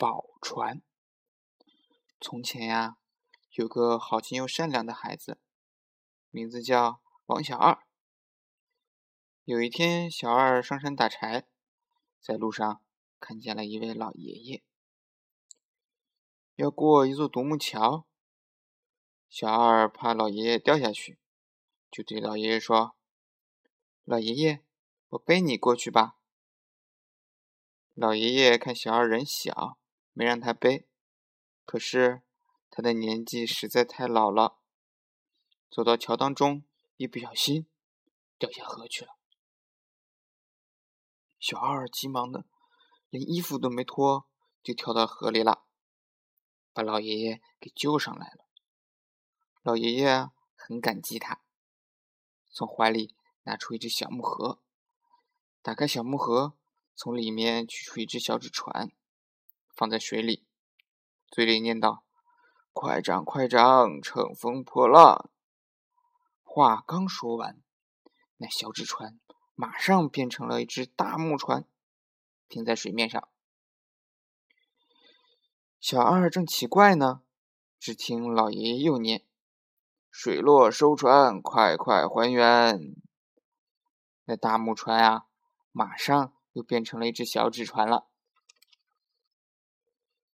[0.00, 0.80] 宝船。
[2.22, 2.96] 从前呀，
[3.50, 5.38] 有个好心又善良的孩子，
[6.30, 7.84] 名字叫王小二。
[9.44, 11.46] 有一天，小二上山打柴，
[12.18, 12.82] 在路上
[13.20, 14.62] 看见了一位老爷爷，
[16.54, 18.06] 要过一座独木桥。
[19.28, 21.18] 小二怕老爷爷掉下去，
[21.90, 22.96] 就对老爷爷说
[24.04, 24.64] ：“老爷爷，
[25.10, 26.16] 我背你过去吧。”
[27.92, 29.76] 老爷爷看小二人小，
[30.20, 30.86] 没让他背。
[31.64, 32.20] 可是
[32.68, 34.58] 他的年纪实在太老了，
[35.70, 36.62] 走到桥当中，
[36.98, 37.66] 一不小心
[38.38, 39.16] 掉下河去了。
[41.38, 42.44] 小二急忙的，
[43.08, 44.28] 连衣服都没脱，
[44.62, 45.64] 就跳到河里了，
[46.74, 48.44] 把老爷爷给救上来了。
[49.62, 51.40] 老爷爷很感激他，
[52.50, 54.62] 从怀里拿出一只小木盒，
[55.62, 56.58] 打开小木盒。
[56.94, 58.92] 从里面取出一只小纸船，
[59.80, 60.44] 放在水里，
[61.30, 62.04] 嘴里念道
[62.74, 65.30] ：“快涨，快涨，乘风破浪。”
[66.44, 67.58] 话刚说完，
[68.36, 69.18] 那小纸船
[69.54, 71.64] 马上变成了一只大木船，
[72.46, 73.26] 停在水面上。
[75.80, 77.22] 小二正奇怪呢，
[77.78, 79.24] 只听老爷爷又念
[80.12, 82.94] ：“水落收船，快快还原。”
[84.26, 85.24] 那大木船啊，
[85.72, 86.34] 马上。
[86.52, 88.09] 又变成了一只小纸船了。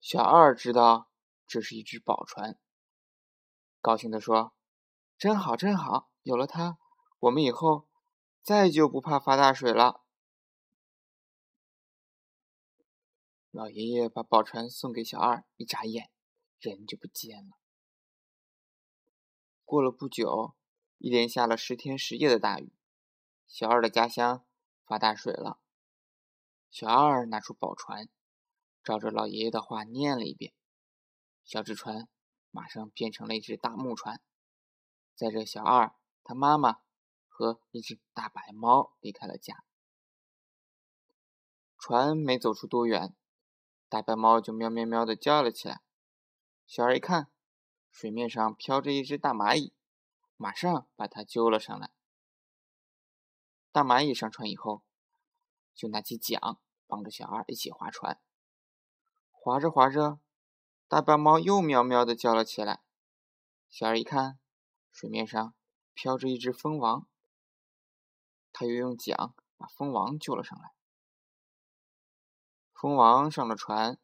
[0.00, 1.10] 小二知道
[1.46, 2.58] 这是一只宝船，
[3.80, 4.54] 高兴地说
[5.18, 6.10] ：“真好，真好！
[6.22, 6.78] 有了它，
[7.18, 7.88] 我们以后
[8.42, 10.02] 再就不怕发大水了。”
[13.50, 16.10] 老爷爷把宝船送给小二，一眨眼，
[16.60, 17.58] 人就不见了。
[19.64, 20.54] 过了不久，
[20.96, 22.72] 一连下了十天十夜的大雨，
[23.46, 24.46] 小二的家乡
[24.86, 25.60] 发大水了。
[26.70, 28.08] 小二拿出宝船，
[28.82, 30.52] 照着老爷爷的话念了一遍，
[31.44, 32.08] 小纸船
[32.50, 34.20] 马上变成了一只大木船，
[35.14, 36.80] 载着小二、他妈妈
[37.28, 39.64] 和一只大白猫离开了家。
[41.78, 43.14] 船没走出多远，
[43.88, 45.82] 大白猫就喵喵喵的叫了起来。
[46.66, 47.30] 小二一看，
[47.90, 49.72] 水面上飘着一只大蚂蚁，
[50.36, 51.90] 马上把它揪了上来。
[53.72, 54.82] 大蚂蚁上船以后。
[55.72, 58.20] 就拿起桨，帮着小二一起划船。
[59.42, 60.20] 划着划着，
[60.86, 62.82] 大白猫又喵喵的叫了起来。
[63.70, 64.38] 小二一看，
[64.92, 65.54] 水面上
[65.94, 67.08] 飘着一只蜂王，
[68.52, 70.74] 他又用桨把蜂王救了上来。
[72.74, 73.98] 蜂王上了船，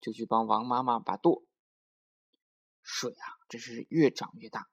[0.00, 1.42] 就去帮王妈妈把舵。
[2.82, 4.68] 水啊，真是越涨越大，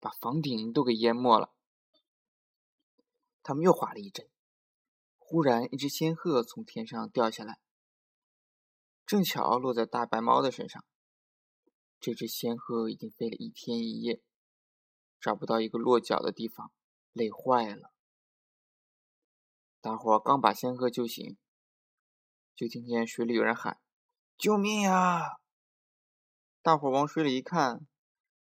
[0.00, 1.52] 把房顶都给淹没了。
[3.42, 4.26] 他们又划了一阵。
[5.18, 7.60] 忽然，一只仙鹤从天上掉下来，
[9.06, 10.84] 正巧落在大白猫的身上。
[12.00, 14.20] 这只仙鹤已经飞了一天一夜，
[15.20, 16.72] 找不到一个落脚的地方，
[17.12, 17.92] 累坏了。
[19.80, 21.38] 大伙刚把仙鹤救醒，
[22.54, 23.80] 就听见水里有人喊
[24.36, 25.38] ：“救命呀！”
[26.60, 27.86] 大伙往水里一看，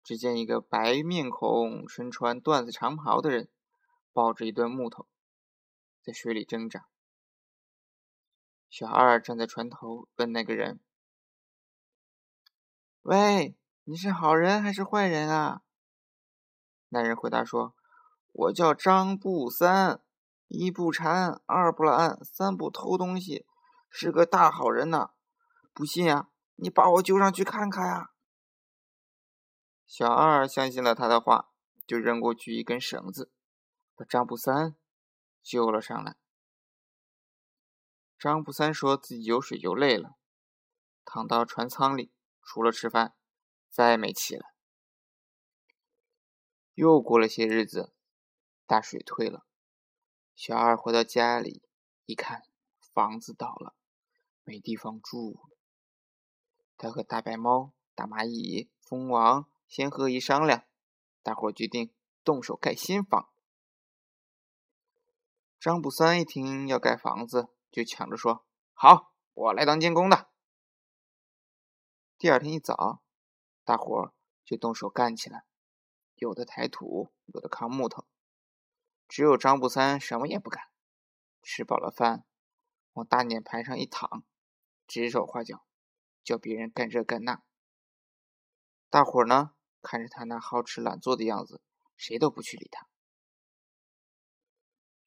[0.03, 3.51] 只见一个白面孔、身穿缎子长袍的人，
[4.15, 5.07] 抱着一段木头。
[6.03, 6.89] 在水里挣扎，
[8.69, 10.81] 小二站在船头问那个人
[13.03, 15.62] ：“喂，你是好人还是坏人啊？”
[16.91, 17.75] 那人回答说
[18.33, 20.03] ：“我叫张不三，
[20.49, 23.47] 一不馋，二不懒，三不偷东西，
[23.91, 25.11] 是个大好人呐！
[25.73, 28.11] 不信啊，你把我救上去看看呀！”
[29.87, 31.50] 小二相信了他的话，
[31.87, 33.33] 就扔过去一根绳子，
[33.97, 34.77] 把张不三。
[35.43, 36.17] 救了上来。
[38.19, 40.17] 张不三说自己游水游累了，
[41.05, 42.11] 躺到船舱里，
[42.43, 43.15] 除了吃饭，
[43.71, 44.55] 再没起来。
[46.75, 47.93] 又过了些日子，
[48.67, 49.47] 大水退了，
[50.34, 51.62] 小二回到家里，
[52.06, 52.43] 一看
[52.81, 53.77] 房子倒了，
[54.43, 55.41] 没地方住。
[56.76, 60.65] 他和大白猫、大蚂蚁、蜂王、仙鹤一商量，
[61.23, 61.93] 大伙决定
[62.25, 63.29] 动手盖新房。
[65.61, 70.31] 张卜三一听要盖房子，就抢着说：“好，我来当监工的。”
[72.19, 73.03] 第二天一早，
[73.65, 74.12] 大伙儿
[74.44, 75.44] 就动手干起来，
[76.17, 78.06] 有的抬土，有的扛木头。
[79.06, 80.69] 只有张卜三什么也不干，
[81.43, 82.26] 吃饱了饭，
[82.94, 84.25] 往大碾盘上一躺，
[84.87, 85.65] 指手画脚，
[86.25, 87.43] 叫别人干这干那。
[88.91, 91.62] 大伙儿呢，看着他那好吃懒做的样子，
[91.97, 92.88] 谁都不去理他。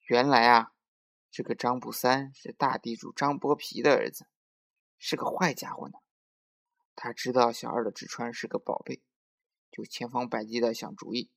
[0.00, 0.71] 原来啊，
[1.32, 4.26] 这个张卜三是大地主张伯皮的儿子，
[4.98, 5.98] 是个坏家伙呢。
[6.94, 9.02] 他知道小二的纸船是个宝贝，
[9.70, 11.30] 就千方百计的想主意，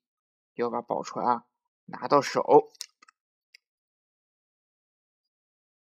[0.56, 1.46] 要把宝船啊
[1.86, 2.74] 拿到手。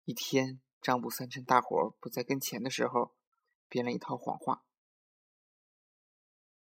[0.05, 3.15] 一天，张卜三趁大伙不在跟前的时候，
[3.67, 4.63] 编了一套谎话，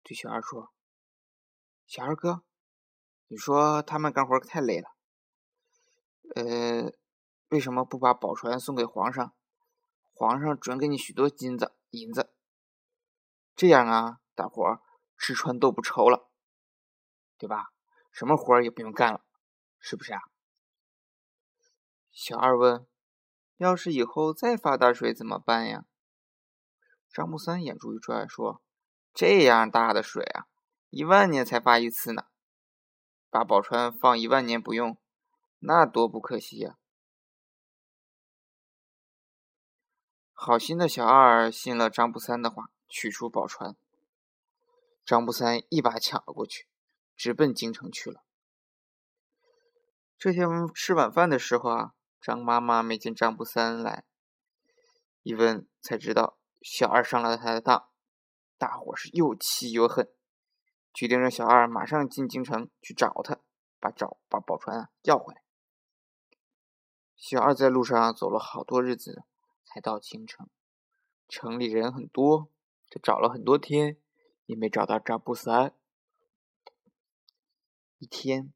[0.03, 0.71] 对小二说
[1.89, 2.45] ：“小二哥，
[3.29, 4.95] 你说他们干活太累了，
[6.35, 6.93] 呃，
[7.49, 9.35] 为什么不把宝船送给皇上？
[10.13, 12.33] 皇上准给你许多金子银子。”
[13.55, 14.81] 这样啊，大伙儿
[15.17, 16.31] 吃穿都不愁了，
[17.37, 17.73] 对吧？
[18.11, 19.25] 什么活儿也不用干了，
[19.79, 20.21] 是不是啊？
[22.11, 22.87] 小二问
[23.59, 25.85] ：“要是以后再发大水怎么办呀？”
[27.13, 28.63] 张木三眼珠一转，说
[29.15, 30.47] ：“这样大的水啊，
[30.91, 32.27] 一万年才发一次呢。
[33.31, 34.99] 把宝船放一万年不用，
[35.61, 36.78] 那多不可惜呀！”
[40.41, 42.71] 好心的小二信了张不三的话。
[42.91, 43.77] 取出宝船，
[45.05, 46.67] 张不三一把抢了过去，
[47.15, 48.25] 直奔京城去了。
[50.17, 54.07] 这天吃晚饭的时候啊，张妈妈没见张不三来，
[55.23, 57.91] 一问才知道小二上了他的当，
[58.57, 60.11] 大伙是又气又恨，
[60.95, 63.39] 决定让小二马上进京城去找他，
[63.79, 65.43] 把找把宝船啊要回来。
[67.15, 69.25] 小二在路上走了好多日子，
[69.69, 70.49] 才到京城，
[71.29, 72.51] 城里人很多。
[72.91, 73.99] 他找了很多天，
[74.47, 75.75] 也没找到张不三。
[77.99, 78.55] 一天，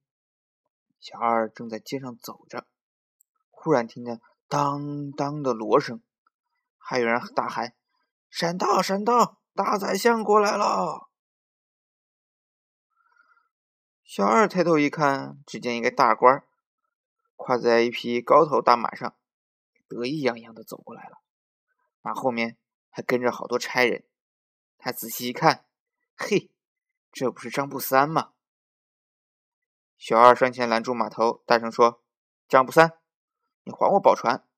[0.98, 2.66] 小二正在街上走着，
[3.50, 6.02] 忽然听见当当的锣声，
[6.78, 7.74] 还有人大喊
[8.30, 11.10] ：“闪道，闪道，大宰相过来了！”
[14.02, 16.42] 小二抬头一看，只见一个大官
[17.36, 19.14] 跨在一匹高头大马上，
[19.92, 21.18] 得意洋洋的走过来了，
[22.00, 22.56] 马后面
[22.88, 24.06] 还跟着好多差人。
[24.78, 25.66] 他仔细一看，
[26.16, 26.50] 嘿，
[27.12, 28.32] 这不是张不三吗？
[29.98, 32.02] 小二上前拦住马头，大声说
[32.48, 32.98] ：“张不三，
[33.64, 34.48] 你还我宝船！”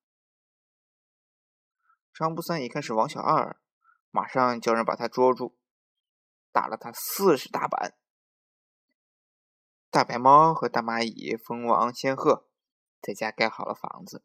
[2.14, 3.60] 张不三一看是王小二，
[4.10, 5.58] 马上叫人把他捉住，
[6.52, 7.98] 打了他四十大板。
[9.90, 12.48] 大白猫和大蚂蚁、蜂王、仙鹤
[13.02, 14.24] 在家盖好了房子，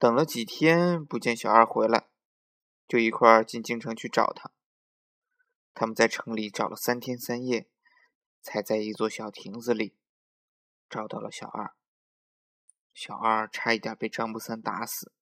[0.00, 2.08] 等了几天不见小二回来，
[2.88, 4.50] 就一块儿进京城去找他。
[5.74, 7.68] 他们在城里找了三天三夜，
[8.40, 9.94] 才在一座小亭子里
[10.88, 11.76] 找到了小二。
[12.94, 15.12] 小二差一点被张不三打死，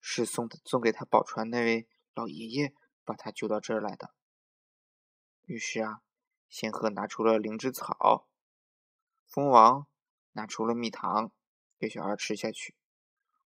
[0.00, 2.72] 是送送给他宝船那位老爷爷
[3.04, 4.14] 把他救到这儿来的。
[5.44, 6.00] 于是啊，
[6.48, 8.26] 仙鹤拿出了灵芝草，
[9.26, 9.86] 蜂王
[10.32, 11.30] 拿出了蜜糖
[11.78, 12.74] 给小二吃下去。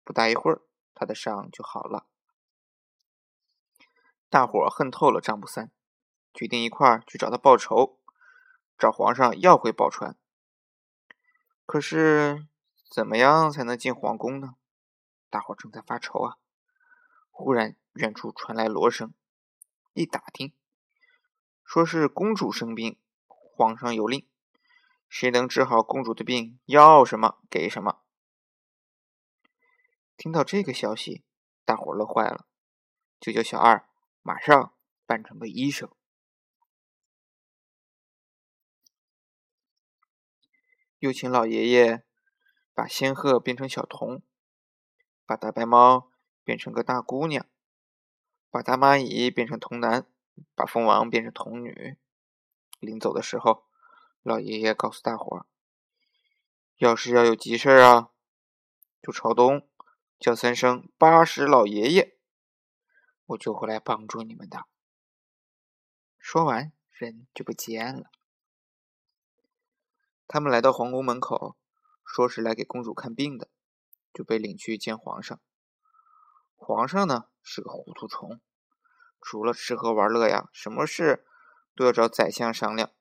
[0.04, 0.62] 不大一会儿，
[0.94, 2.08] 他的伤就好了。
[4.30, 5.72] 大伙恨透了张不三，
[6.34, 8.00] 决定一块去找他报仇，
[8.78, 10.18] 找皇上要回宝船。
[11.66, 12.48] 可是
[12.92, 14.56] 怎么样才能进皇宫呢？
[15.30, 16.38] 大伙正在发愁啊！
[17.32, 19.14] 忽然远处传来锣声，
[19.94, 20.54] 一打听，
[21.64, 24.28] 说是公主生病，皇上有令，
[25.10, 28.03] 谁能治好公主的病，要什么给什么。
[30.16, 31.24] 听到这个消息，
[31.66, 32.48] 大伙乐坏了，
[33.20, 33.88] 就叫小二。
[34.26, 34.74] 马上
[35.06, 35.94] 扮成个医生，
[41.00, 42.06] 又请老爷爷
[42.74, 44.24] 把仙鹤变成小童，
[45.26, 46.10] 把大白猫
[46.46, 47.46] 变成个大姑娘，
[48.50, 50.08] 把大蚂蚁变成童男，
[50.56, 51.98] 把蜂王变成童女。
[52.80, 53.66] 临走的时候，
[54.22, 55.46] 老爷爷告诉大伙儿
[56.80, 58.12] ：“要是要有急事啊，
[59.02, 59.68] 就朝东
[60.24, 62.18] 叫三声八十老爷爷。”
[63.28, 64.66] 我就会来帮助你们的。
[66.18, 68.10] 说完，人就不见了。
[70.28, 71.58] 他们来到皇宫门口，
[72.06, 73.50] 说是来给公主看病的，
[74.14, 75.38] 就被领去见皇上。
[76.56, 78.40] 皇上呢是个糊涂虫，
[79.22, 81.26] 除了吃喝玩乐呀，什么事
[81.76, 82.92] 都要找宰相商量。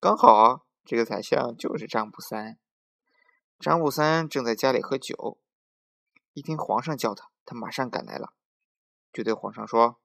[0.00, 2.58] 刚好啊，这个宰相就是张不三。
[3.58, 5.38] 张不三正在家里喝酒，
[6.34, 8.34] 一听皇上叫他，他马上赶来了。
[9.12, 10.00] 就对皇上说：“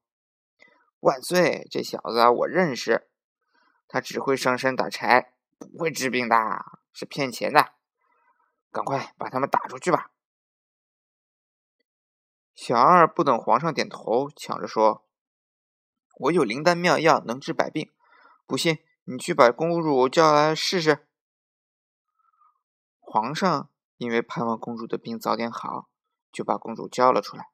[1.00, 1.66] 万岁！
[1.70, 3.10] 这小子我认识，
[3.86, 6.36] 他只会上山打柴，不会治病的，
[6.92, 7.72] 是骗钱的。
[8.70, 10.12] 赶快把他们打出去吧！”
[12.54, 15.04] 小二不等皇上点头，抢着说
[16.20, 17.90] ：“我有灵丹妙药，能治百病。
[18.46, 21.08] 不信，你去把公主叫来试试。”
[23.00, 25.89] 皇上因为盼望公主的病早点好，
[26.32, 27.50] 就把公主叫了出来。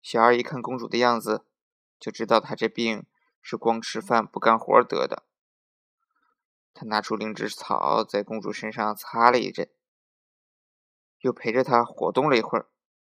[0.00, 1.46] 小二一看公主的样子，
[2.00, 3.06] 就知道她这病
[3.40, 5.24] 是光吃饭不干活得的。
[6.74, 9.70] 他拿出灵芝草，在公主身上擦了一阵，
[11.20, 12.70] 又陪着她活动了一会儿，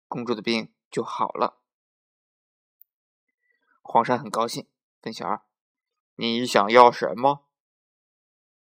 [0.06, 1.60] 公主的病就好了。
[3.82, 4.68] 皇上很高兴，
[5.02, 5.42] 问小二
[6.16, 7.46] ：“你想要什么？”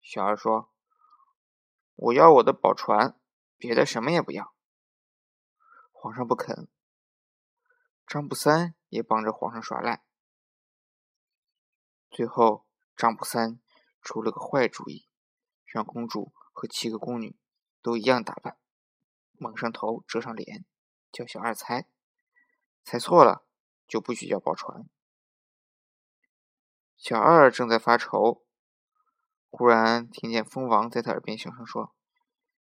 [0.00, 0.72] 小二说
[1.96, 3.18] ：“我要我的宝船，
[3.58, 4.54] 别的什么也不要。”
[5.98, 6.68] 皇上不肯。
[8.06, 10.04] 张卜三也帮着皇上耍赖。
[12.10, 13.60] 最后，张卜三
[14.02, 15.08] 出了个坏主意，
[15.64, 17.38] 让公主和七个宫女
[17.80, 18.58] 都一样打扮，
[19.32, 20.66] 蒙上头，遮上脸，
[21.10, 21.88] 叫小二猜，
[22.84, 23.46] 猜错了
[23.88, 24.88] 就不许叫宝船。
[26.96, 28.44] 小二正在发愁。
[29.48, 31.94] 忽然听见蜂王在他耳边小声说：“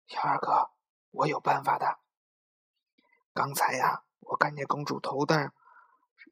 [0.08, 0.72] 小二哥，
[1.12, 2.00] 我有办法的。
[3.34, 5.52] 刚才呀，我看见公主头戴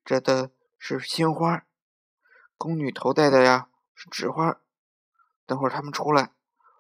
[0.04, 1.66] 着的是鲜花，
[2.58, 4.60] 宫女头戴的呀是纸花。
[5.46, 6.34] 等会儿他们出来，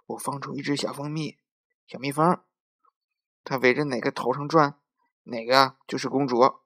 [0.07, 1.39] 我放出一只小蜂蜜，
[1.87, 2.43] 小蜜蜂，
[3.45, 4.79] 它围着哪个头上转，
[5.23, 6.59] 哪个就是公主。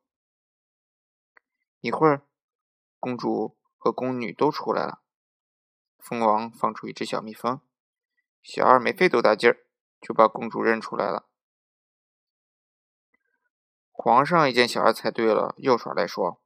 [1.80, 2.26] 一会儿，
[3.00, 5.02] 公主和宫女都出来了。”
[6.00, 7.62] 蜂王放出一只小蜜蜂，
[8.42, 9.66] 小二没费多大劲儿
[10.02, 11.28] 就把公主认出来了。
[14.04, 16.42] 皇上一见小二猜对了，又耍赖说：“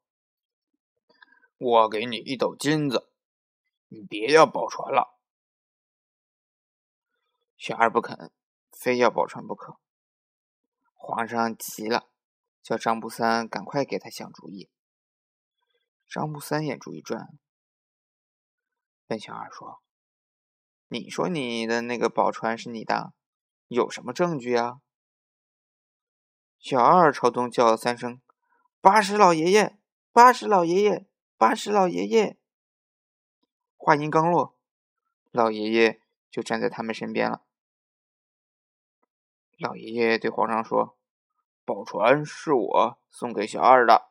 [1.57, 3.09] 我给你一斗金子，
[3.87, 5.17] 你别要宝船了。”
[7.57, 8.31] 小二不肯，
[8.71, 9.79] 非要宝船不可。
[10.93, 12.07] 皇上急了，
[12.61, 14.69] 叫张不三赶快给他想主意。
[16.07, 17.39] 张不三眼珠一转。
[19.07, 19.81] 问小二说
[20.89, 23.13] ：“你说你的那个宝船是你的，
[23.67, 24.81] 有什么证据啊？”
[26.67, 28.19] 小二朝东叫了三声
[28.81, 29.79] ：“八十老爷爷，
[30.11, 31.07] 八十老爷爷，
[31.37, 32.37] 八十老爷爷。”
[33.77, 34.59] 话音刚落，
[35.31, 37.45] 老爷爷就站在他们身边了。
[39.57, 40.97] 老爷爷对皇上说
[41.63, 44.09] ：“宝船是我送给小二的。”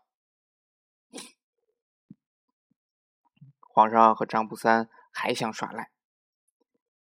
[3.60, 5.90] 皇上和张不三还想耍赖，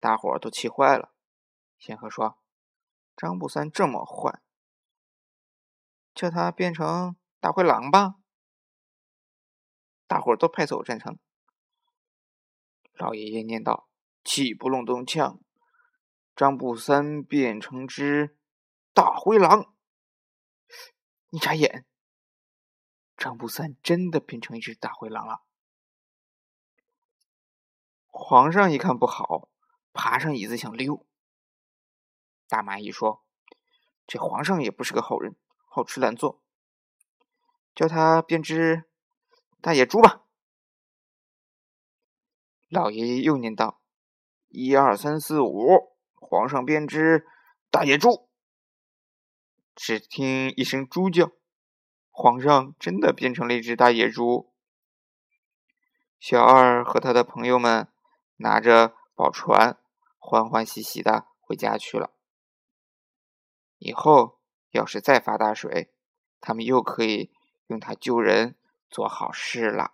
[0.01, 1.13] 大伙儿都气坏了。
[1.77, 2.39] 仙鹤说
[3.15, 4.41] ：“张不三这么坏，
[6.19, 8.15] 叫他变成大灰狼吧！”
[10.05, 11.17] 大伙儿都拍手赞成。
[12.91, 13.87] 老爷爷念道
[14.25, 15.39] ：“气不隆咚呛，
[16.35, 18.37] 张卜三变成只
[18.93, 19.73] 大灰狼。”
[21.31, 21.85] 一眨眼，
[23.15, 25.45] 张卜三真的变成一只大灰狼了。
[28.07, 29.47] 皇上一看不好，
[29.93, 31.07] 爬上椅子想溜。
[32.49, 33.23] 大蚂蚁说
[34.05, 35.37] ：“这皇上也不是个好人，
[35.69, 36.41] 好吃懒做，
[37.73, 38.83] 叫他变只
[39.61, 40.25] 大野猪吧。”
[42.67, 43.79] 老爷爷又念道
[44.49, 47.25] ：“一二三四五，皇上变只
[47.69, 48.27] 大野猪。”
[49.73, 51.31] 只听一声猪叫，
[52.09, 54.51] 皇上真的变成了一只大野猪。
[56.19, 57.87] 小二和他的朋友们。
[58.41, 59.77] 拿着宝船，
[60.17, 62.13] 欢欢喜喜的回家去了。
[63.79, 64.38] 以后
[64.71, 65.91] 要是再发大水，
[66.39, 67.31] 他们又可以
[67.67, 68.55] 用它救人、
[68.89, 69.93] 做好事了。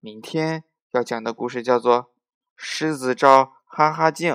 [0.00, 2.04] 明天要讲的故事叫做
[2.54, 4.34] 《狮子照哈哈镜》。